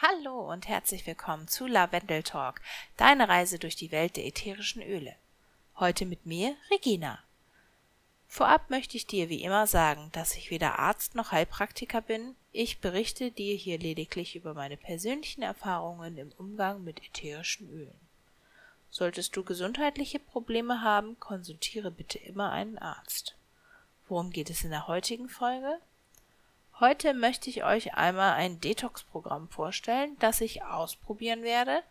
[0.00, 2.60] Hallo und herzlich willkommen zu Lavendel Talk,
[2.96, 5.16] deine Reise durch die Welt der ätherischen Öle.
[5.74, 7.18] Heute mit mir, Regina.
[8.28, 12.36] Vorab möchte ich dir wie immer sagen, dass ich weder Arzt noch Heilpraktiker bin.
[12.52, 18.00] Ich berichte dir hier lediglich über meine persönlichen Erfahrungen im Umgang mit ätherischen Ölen.
[18.90, 23.34] Solltest du gesundheitliche Probleme haben, konsultiere bitte immer einen Arzt.
[24.06, 25.80] Worum geht es in der heutigen Folge?
[26.80, 31.82] Heute möchte ich euch einmal ein Detox-Programm vorstellen, das ich ausprobieren werde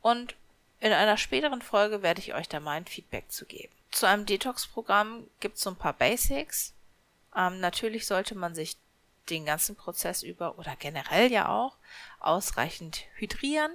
[0.00, 0.36] und
[0.78, 3.72] in einer späteren Folge werde ich euch da mein Feedback zu geben.
[3.90, 6.72] Zu einem Detox-Programm gibt es so ein paar Basics.
[7.34, 8.76] Ähm, natürlich sollte man sich
[9.28, 11.76] den ganzen Prozess über oder generell ja auch
[12.20, 13.72] ausreichend hydrieren.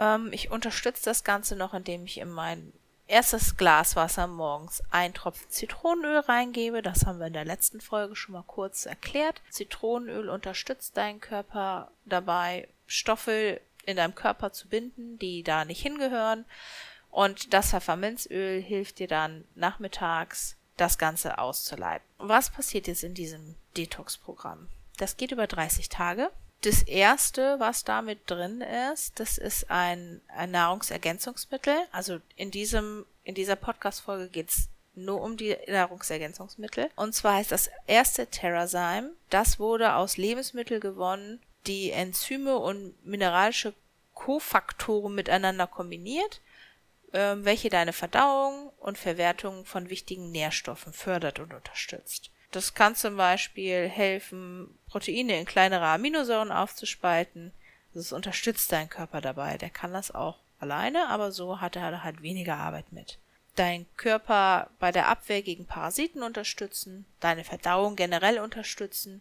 [0.00, 2.72] Ähm, ich unterstütze das Ganze noch, indem ich in mein
[3.06, 6.82] erstes Glas Wasser morgens ein Tropfen Zitronenöl reingebe.
[6.82, 9.42] Das haben wir in der letzten Folge schon mal kurz erklärt.
[9.50, 16.44] Zitronenöl unterstützt deinen Körper dabei, Stoffe in deinem Körper zu binden, die da nicht hingehören.
[17.10, 22.04] Und das Pfefferminzöl hilft dir dann nachmittags, das Ganze auszuleiten.
[22.18, 24.68] Was passiert jetzt in diesem Detox-Programm?
[24.96, 26.30] Das geht über 30 Tage.
[26.62, 31.76] Das erste, was damit drin ist, das ist ein, ein Nahrungsergänzungsmittel.
[31.92, 36.90] Also in diesem, in dieser Podcast-Folge geht's nur um die Nahrungsergänzungsmittel.
[36.96, 39.10] Und zwar ist das erste Terrazyme.
[39.30, 43.74] Das wurde aus Lebensmitteln gewonnen, die Enzyme und mineralische
[44.14, 46.40] Kofaktoren miteinander kombiniert,
[47.12, 52.30] äh, welche deine Verdauung und Verwertung von wichtigen Nährstoffen fördert und unterstützt.
[52.54, 57.50] Das kann zum Beispiel helfen, Proteine in kleinere Aminosäuren aufzuspalten.
[57.94, 59.58] Das unterstützt deinen Körper dabei.
[59.58, 63.18] Der kann das auch alleine, aber so hat er halt weniger Arbeit mit.
[63.56, 69.20] Dein Körper bei der Abwehr gegen Parasiten unterstützen, deine Verdauung generell unterstützen,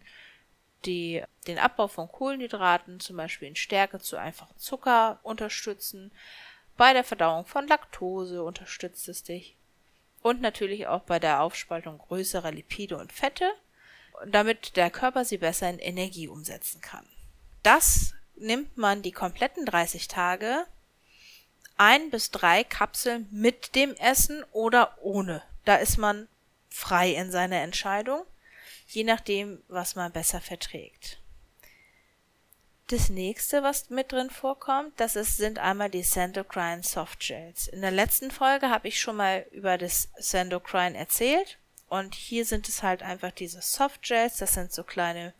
[0.85, 6.11] die, den Abbau von Kohlenhydraten, zum Beispiel in Stärke zu einfachen Zucker, unterstützen.
[6.77, 9.55] Bei der Verdauung von Laktose unterstützt es dich
[10.23, 13.51] und natürlich auch bei der Aufspaltung größerer Lipide und Fette,
[14.25, 17.05] damit der Körper sie besser in Energie umsetzen kann.
[17.61, 20.65] Das nimmt man die kompletten 30 Tage
[21.77, 25.43] ein bis drei Kapseln mit dem Essen oder ohne.
[25.65, 26.27] Da ist man
[26.69, 28.25] frei in seiner Entscheidung,
[28.87, 31.19] je nachdem, was man besser verträgt.
[32.87, 37.67] Das nächste, was mit drin vorkommt, das ist, sind einmal die Sandocrine Softgels.
[37.67, 41.59] In der letzten Folge habe ich schon mal über das Sandocrine erzählt.
[41.87, 44.37] Und hier sind es halt einfach diese Softgels.
[44.37, 45.33] Das sind so kleine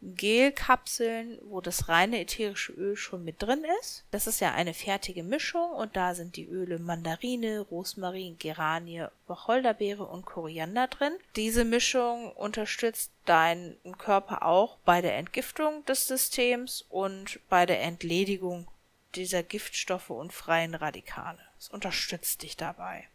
[0.00, 4.04] Gelkapseln, wo das reine ätherische Öl schon mit drin ist.
[4.10, 10.04] Das ist ja eine fertige Mischung und da sind die Öle Mandarine, Rosmarin, Geranie, Wacholderbeere
[10.04, 11.14] und Koriander drin.
[11.36, 18.68] Diese Mischung unterstützt deinen Körper auch bei der Entgiftung des Systems und bei der Entledigung
[19.14, 21.40] dieser Giftstoffe und freien Radikale.
[21.58, 23.08] Es unterstützt dich dabei.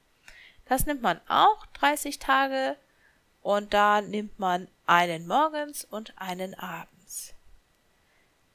[0.65, 2.77] Das nimmt man auch 30 Tage
[3.43, 7.33] und da nimmt man einen morgens und einen abends.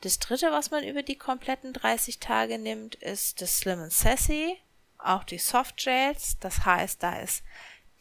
[0.00, 4.56] Das dritte, was man über die kompletten 30 Tage nimmt, ist das Slim and Sassy,
[4.96, 6.38] auch die Soft Gels.
[6.40, 7.42] Das heißt, da ist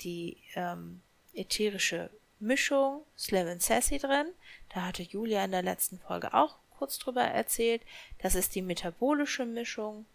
[0.02, 1.02] die ähm,
[1.34, 2.09] ätherische
[2.40, 4.28] Mischung Slim and Sassy drin.
[4.74, 7.81] Da hatte Julia in der letzten Folge auch kurz drüber erzählt.
[8.19, 10.06] Das ist die metabolische Mischung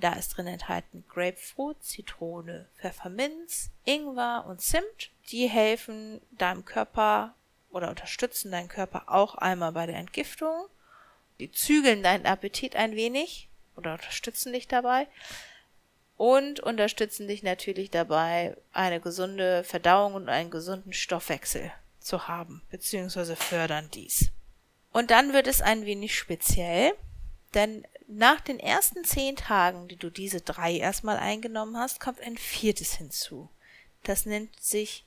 [0.00, 5.10] da ist drin enthalten Grapefruit, Zitrone, Pfefferminz, Ingwer und Zimt.
[5.30, 7.34] Die helfen deinem Körper
[7.70, 10.66] oder unterstützen deinen Körper auch einmal bei der Entgiftung.
[11.38, 15.06] Die zügeln deinen Appetit ein wenig oder unterstützen dich dabei.
[16.16, 23.36] Und unterstützen dich natürlich dabei, eine gesunde Verdauung und einen gesunden Stoffwechsel zu haben, beziehungsweise
[23.36, 24.30] fördern dies.
[24.92, 26.92] Und dann wird es ein wenig speziell,
[27.54, 32.36] denn nach den ersten zehn Tagen, die du diese drei erstmal eingenommen hast, kommt ein
[32.36, 33.48] viertes hinzu.
[34.02, 35.04] Das nennt sich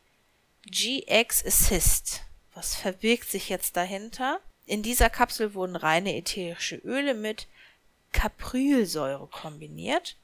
[0.66, 2.22] GX Assist.
[2.53, 4.40] Was verbirgt sich jetzt dahinter?
[4.66, 7.47] In dieser Kapsel wurden reine ätherische Öle mit
[8.14, 10.16] Caprylsäure kombiniert,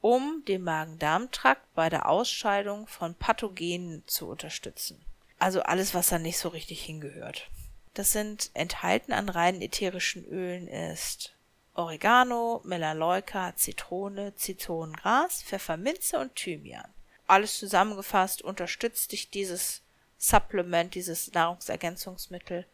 [0.00, 5.04] um den Magen-Darm-Trakt bei der Ausscheidung von Pathogenen zu unterstützen.
[5.38, 7.50] Also alles, was da nicht so richtig hingehört.
[7.94, 11.34] Das sind enthalten an reinen ätherischen Ölen ist
[11.74, 16.92] Oregano, Melaleuca, Zitrone, Zitronengras, Pfefferminze und Thymian.
[17.26, 19.82] Alles zusammengefasst unterstützt dich dieses
[20.18, 22.66] Supplement, dieses Nahrungsergänzungsmittel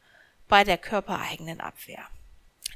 [0.49, 2.05] bei der körpereigenen Abwehr.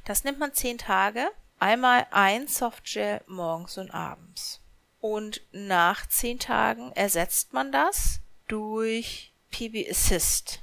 [0.04, 4.60] Das nimmt man zehn Tage, einmal ein Softgel morgens und abends.
[5.00, 10.60] Und nach zehn Tagen ersetzt man das durch PB Assist.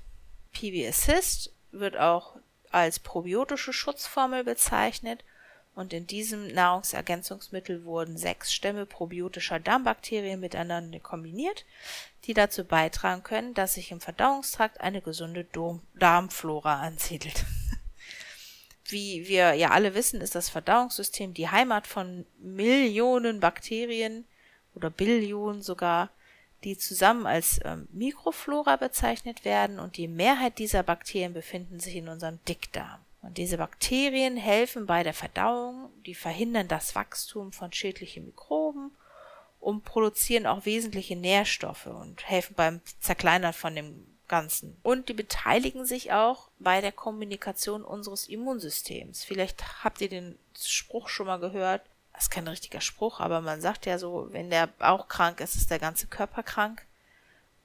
[0.54, 2.38] PB Assist wird auch
[2.72, 5.24] als probiotische Schutzformel bezeichnet
[5.80, 11.64] und in diesem Nahrungsergänzungsmittel wurden sechs Stämme probiotischer Darmbakterien miteinander kombiniert,
[12.26, 15.48] die dazu beitragen können, dass sich im Verdauungstrakt eine gesunde
[15.96, 17.46] Darmflora ansiedelt.
[18.90, 24.26] Wie wir ja alle wissen, ist das Verdauungssystem die Heimat von Millionen Bakterien
[24.76, 26.10] oder Billionen sogar,
[26.66, 32.10] die zusammen als ähm, Mikroflora bezeichnet werden und die Mehrheit dieser Bakterien befinden sich in
[32.10, 33.00] unserem Dickdarm.
[33.22, 38.92] Und diese Bakterien helfen bei der Verdauung, die verhindern das Wachstum von schädlichen Mikroben
[39.60, 44.78] und produzieren auch wesentliche Nährstoffe und helfen beim Zerkleinern von dem Ganzen.
[44.84, 49.26] Und die beteiligen sich auch bei der Kommunikation unseres Immunsystems.
[49.26, 51.82] Vielleicht habt ihr den Spruch schon mal gehört.
[52.14, 55.56] Das ist kein richtiger Spruch, aber man sagt ja so, wenn der Bauch krank ist,
[55.56, 56.86] ist der ganze Körper krank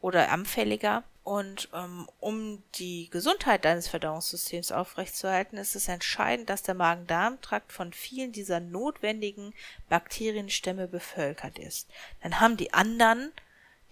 [0.01, 1.05] oder anfälliger.
[1.25, 7.95] Und ähm, um die Gesundheit deines Verdauungssystems aufrechtzuerhalten, ist es entscheidend, dass der Magen-Darm-Trakt von
[7.95, 9.55] vielen dieser notwendigen
[9.89, 11.89] Bakterienstämme bevölkert ist.
[12.23, 13.33] Dann haben die anderen,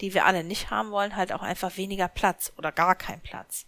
[0.03, 3.65] die wir alle nicht haben wollen, halt auch einfach weniger Platz oder gar keinen Platz.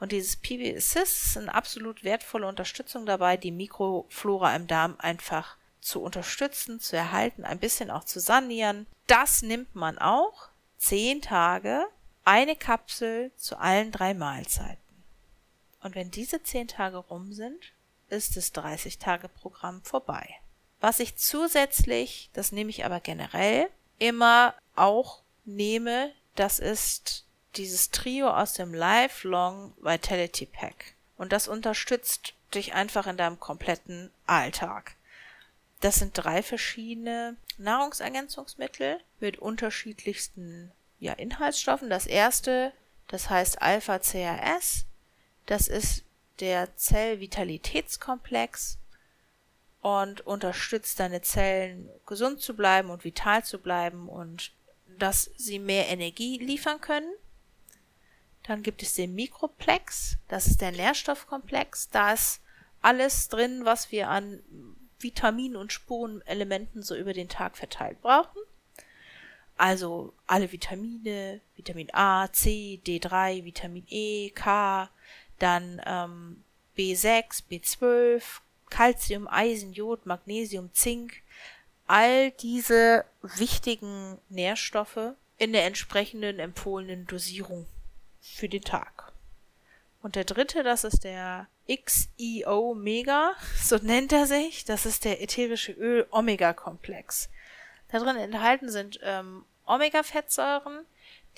[0.00, 5.56] Und dieses PB Assist ist eine absolut wertvolle Unterstützung dabei, die Mikroflora im Darm einfach
[5.80, 8.86] zu unterstützen, zu erhalten, ein bisschen auch zu sanieren.
[9.06, 11.86] Das nimmt man auch zehn Tage
[12.28, 14.76] eine Kapsel zu allen drei Mahlzeiten.
[15.80, 17.72] Und wenn diese zehn Tage rum sind,
[18.10, 20.28] ist das 30-Tage-Programm vorbei.
[20.78, 27.24] Was ich zusätzlich, das nehme ich aber generell, immer auch nehme, das ist
[27.56, 30.96] dieses Trio aus dem Lifelong Vitality Pack.
[31.16, 34.96] Und das unterstützt dich einfach in deinem kompletten Alltag.
[35.80, 41.90] Das sind drei verschiedene Nahrungsergänzungsmittel mit unterschiedlichsten ja, Inhaltsstoffen.
[41.90, 42.72] Das erste,
[43.08, 44.86] das heißt Alpha-CRS.
[45.46, 46.04] Das ist
[46.40, 48.78] der Zellvitalitätskomplex
[49.80, 54.52] und unterstützt deine Zellen gesund zu bleiben und vital zu bleiben und
[54.98, 57.12] dass sie mehr Energie liefern können.
[58.42, 61.90] Dann gibt es den Mikroplex, das ist der Nährstoffkomplex.
[61.90, 62.40] Da ist
[62.80, 64.42] alles drin, was wir an
[64.98, 68.40] Vitaminen und Spurenelementen so über den Tag verteilt brauchen.
[69.58, 74.88] Also alle Vitamine, Vitamin A, C, D3, Vitamin E, K,
[75.40, 76.44] dann ähm,
[76.76, 78.22] B6, B12,
[78.70, 81.22] Calcium, Eisen, Jod, Magnesium, Zink,
[81.88, 87.66] all diese wichtigen Nährstoffe in der entsprechenden empfohlenen Dosierung
[88.20, 89.12] für den Tag.
[90.02, 94.64] Und der dritte, das ist der XEO Mega, so nennt er sich.
[94.64, 97.28] Das ist der ätherische Öl Omega Komplex.
[97.88, 100.84] Da drin enthalten sind ähm, Omega-Fettsäuren.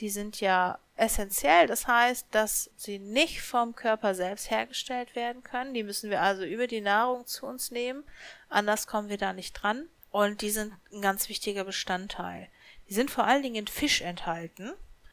[0.01, 1.67] Die sind ja essentiell.
[1.67, 5.75] Das heißt, dass sie nicht vom Körper selbst hergestellt werden können.
[5.75, 8.05] Die müssen wir also über die Nahrung zu uns nehmen.
[8.49, 9.89] Anders kommen wir da nicht dran.
[10.11, 12.49] Und die sind ein ganz wichtiger Bestandteil.
[12.89, 14.73] Die sind vor allen Dingen in Fisch enthalten.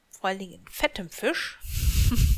[0.10, 1.60] Vor allen Dingen in fettem Fisch.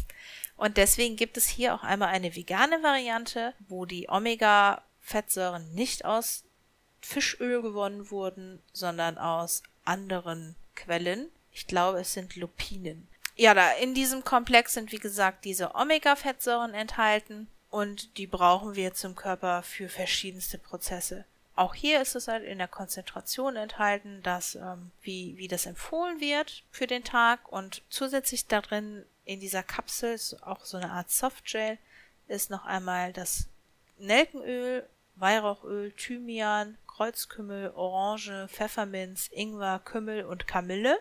[0.58, 6.44] Und deswegen gibt es hier auch einmal eine vegane Variante, wo die Omega-Fettsäuren nicht aus
[7.02, 11.30] Fischöl gewonnen wurden, sondern aus anderen Quellen.
[11.52, 13.08] Ich glaube, es sind Lupinen.
[13.36, 18.94] Ja, da in diesem Komplex sind wie gesagt diese Omega-Fettsäuren enthalten und die brauchen wir
[18.94, 21.26] zum Körper für verschiedenste Prozesse.
[21.56, 26.20] Auch hier ist es halt in der Konzentration enthalten, dass ähm, wie, wie das empfohlen
[26.20, 31.12] wird für den Tag und zusätzlich darin in dieser Kapsel ist auch so eine Art
[31.12, 31.78] Softgel
[32.30, 33.48] ist noch einmal das
[33.98, 41.00] Nelkenöl, Weihrauchöl, Thymian, Kreuzkümmel, Orange, Pfefferminz, Ingwer, Kümmel und Kamille.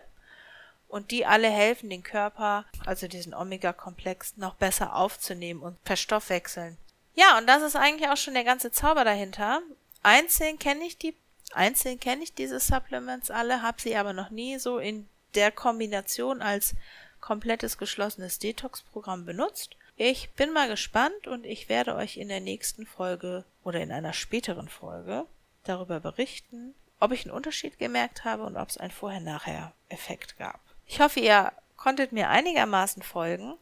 [0.87, 6.77] Und die alle helfen den Körper, also diesen Omega-Komplex, noch besser aufzunehmen und verstoffwechseln.
[7.15, 9.61] Ja, und das ist eigentlich auch schon der ganze Zauber dahinter.
[10.01, 11.15] Einzeln kenne ich die,
[11.51, 16.41] einzeln kenne ich diese Supplements alle, habe sie aber noch nie so in der Kombination
[16.41, 16.75] als
[17.19, 19.75] komplettes geschlossenes Detox-Programm benutzt.
[19.97, 24.13] Ich bin mal gespannt und ich werde euch in der nächsten Folge oder in einer
[24.13, 25.25] späteren Folge
[25.69, 30.59] darüber berichten, ob ich einen Unterschied gemerkt habe und ob es einen Vorher-Nachher-Effekt gab.
[30.85, 33.55] Ich hoffe, ihr konntet mir einigermaßen folgen.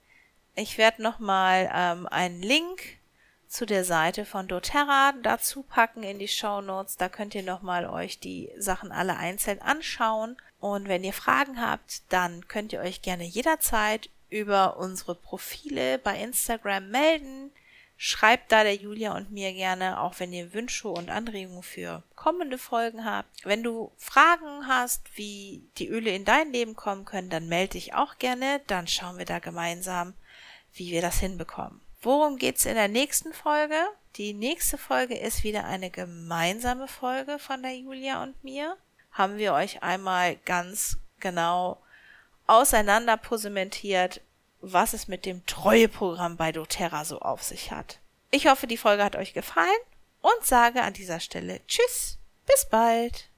[0.56, 2.82] Ich werde nochmal ähm, einen Link
[3.48, 6.98] zu der Seite von doTERRA dazu packen in die Show Notes.
[6.98, 10.38] Da könnt ihr nochmal euch die Sachen alle einzeln anschauen.
[10.60, 16.20] Und wenn ihr Fragen habt, dann könnt ihr euch gerne jederzeit über unsere Profile bei
[16.20, 17.52] Instagram melden.
[18.00, 22.60] Schreibt da der Julia und mir gerne, auch wenn ihr Wünsche und Anregungen für kommende
[22.60, 23.44] Folgen habt.
[23.44, 27.96] Wenn du Fragen hast, wie die Öle in dein Leben kommen können, dann melde dich
[27.96, 28.62] auch gerne.
[28.68, 30.14] Dann schauen wir da gemeinsam,
[30.74, 31.82] wie wir das hinbekommen.
[32.02, 33.76] Worum geht's in der nächsten Folge?
[34.16, 38.78] Die nächste Folge ist wieder eine gemeinsame Folge von der Julia und mir.
[39.12, 41.82] Haben wir euch einmal ganz genau
[42.46, 44.22] auseinanderposementiert,
[44.74, 48.00] was es mit dem Treueprogramm bei doTERRA so auf sich hat.
[48.32, 49.68] Ich hoffe, die Folge hat euch gefallen
[50.22, 53.30] und sage an dieser Stelle Tschüss, bis bald.